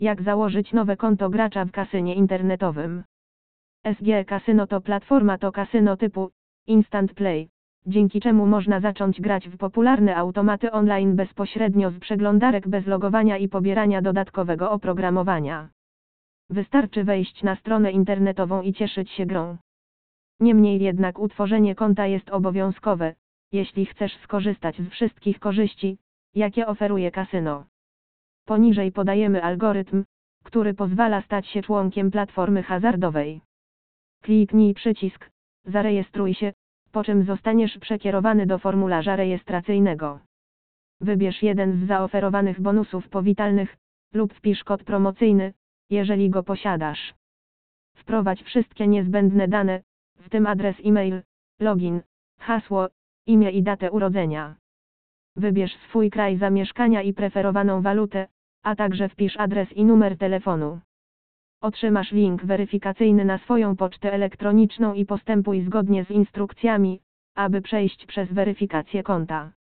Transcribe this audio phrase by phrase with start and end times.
[0.00, 3.04] Jak założyć nowe konto gracza w kasynie internetowym?
[3.84, 6.30] SG Casino to platforma to kasyno typu
[6.66, 7.48] Instant Play,
[7.86, 13.48] dzięki czemu można zacząć grać w popularne automaty online bezpośrednio z przeglądarek bez logowania i
[13.48, 15.68] pobierania dodatkowego oprogramowania.
[16.50, 19.56] Wystarczy wejść na stronę internetową i cieszyć się grą.
[20.40, 23.14] Niemniej jednak utworzenie konta jest obowiązkowe,
[23.52, 25.98] jeśli chcesz skorzystać z wszystkich korzyści,
[26.34, 27.69] jakie oferuje kasyno.
[28.44, 30.04] Poniżej podajemy algorytm,
[30.44, 33.40] który pozwala stać się członkiem platformy hazardowej.
[34.22, 35.30] Kliknij przycisk
[35.64, 36.52] Zarejestruj się,
[36.92, 40.20] po czym zostaniesz przekierowany do formularza rejestracyjnego.
[41.00, 43.76] Wybierz jeden z zaoferowanych bonusów powitalnych
[44.14, 45.52] lub wpisz kod promocyjny,
[45.90, 47.14] jeżeli go posiadasz.
[47.96, 49.82] Wprowadź wszystkie niezbędne dane,
[50.18, 51.22] w tym adres e-mail,
[51.60, 52.00] login,
[52.38, 52.88] hasło,
[53.26, 54.56] imię i datę urodzenia.
[55.40, 58.28] Wybierz swój kraj zamieszkania i preferowaną walutę,
[58.62, 60.80] a także wpisz adres i numer telefonu.
[61.62, 67.00] Otrzymasz link weryfikacyjny na swoją pocztę elektroniczną i postępuj zgodnie z instrukcjami,
[67.34, 69.52] aby przejść przez weryfikację konta.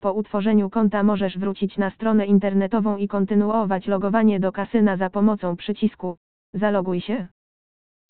[0.00, 5.56] Po utworzeniu konta możesz wrócić na stronę internetową i kontynuować logowanie do kasyna za pomocą
[5.56, 6.16] przycisku
[6.54, 7.28] Zaloguj się.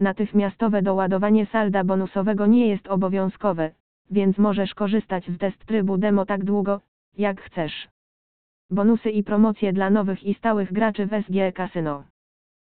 [0.00, 3.70] Natychmiastowe doładowanie salda bonusowego nie jest obowiązkowe,
[4.10, 6.80] więc możesz korzystać z test trybu demo tak długo,
[7.19, 7.88] jak chcesz.
[8.70, 12.05] Bonusy i promocje dla nowych i stałych graczy w SG Casino.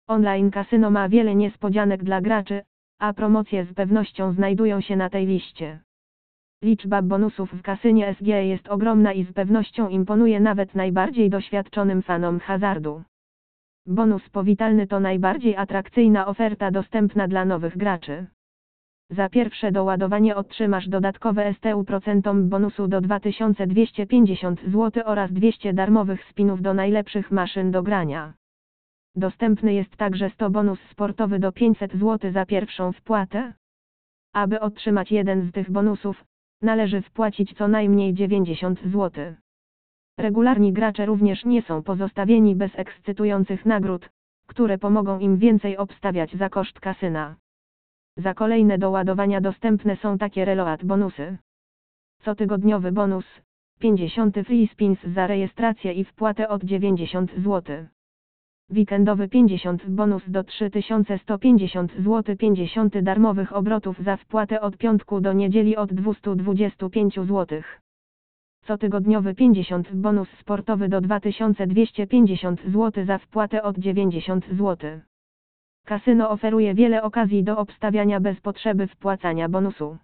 [0.09, 2.63] Online Casino ma wiele niespodzianek dla graczy,
[2.99, 5.81] a promocje z pewnością znajdują się na tej liście.
[6.63, 12.41] Liczba bonusów w kasynie SG jest ogromna i z pewnością imponuje nawet najbardziej doświadczonym fanom
[12.41, 13.03] hazardu.
[13.87, 18.27] Bonus powitalny to najbardziej atrakcyjna oferta dostępna dla nowych graczy.
[19.11, 26.63] Za pierwsze doładowanie otrzymasz dodatkowe STU procentom bonusu do 2250 zł oraz 200 darmowych spinów
[26.63, 28.33] do najlepszych maszyn do grania.
[29.17, 33.53] Dostępny jest także 100 bonus sportowy do 500 zł za pierwszą wpłatę.
[34.35, 36.25] Aby otrzymać jeden z tych bonusów,
[36.63, 39.11] należy wpłacić co najmniej 90 zł.
[40.19, 44.11] Regularni gracze również nie są pozostawieni bez ekscytujących nagród,
[44.47, 47.37] które pomogą im więcej obstawiać za koszt kasyna.
[48.21, 51.39] Za kolejne doładowania dostępne są takie reload bonusy.
[52.25, 53.25] Cotygodniowy bonus
[53.79, 57.87] 50 free spins za rejestrację i wpłatę od 90 zł.
[58.71, 65.77] Weekendowy 50 bonus do 3150 zł 50 darmowych obrotów za wpłatę od piątku do niedzieli
[65.77, 67.63] od 225 zł.
[68.67, 75.01] Cotygodniowy 50 bonus sportowy do 2250 zł za wpłatę od 90 zł.
[75.87, 79.99] Kasyno oferuje wiele okazji do obstawiania bez potrzeby wpłacania bonusu.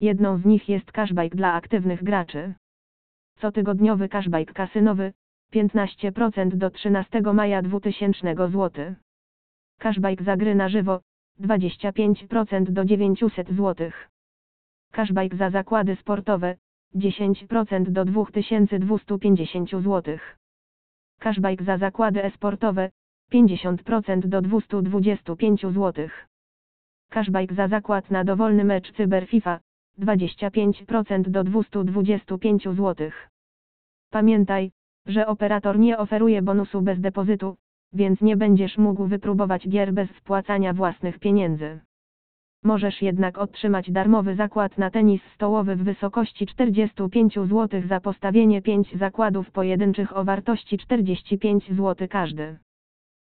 [0.00, 2.54] Jedną z nich jest cashback dla aktywnych graczy.
[3.38, 5.12] Cotygodniowy cashback kasynowy
[5.52, 8.94] 15% do 13 maja 2000 zł.
[9.78, 11.00] Cashback za gry na żywo
[11.40, 13.90] 25% do 900 zł.
[14.92, 16.56] Cashback za zakłady sportowe
[16.94, 20.18] 10% do 2250 zł.
[21.18, 22.90] Cashback za zakłady esportowe
[23.32, 26.08] 50% do 225 zł.
[27.10, 29.60] Cashback za zakład na dowolny mecz Cyber FIFA
[29.98, 33.10] 25% do 225 zł.
[34.10, 34.70] Pamiętaj,
[35.06, 37.56] że operator nie oferuje bonusu bez depozytu,
[37.92, 41.80] więc nie będziesz mógł wypróbować gier bez wpłacania własnych pieniędzy.
[42.64, 48.96] Możesz jednak otrzymać darmowy zakład na tenis stołowy w wysokości 45 zł za postawienie 5
[48.98, 52.58] zakładów pojedynczych o wartości 45 zł każdy.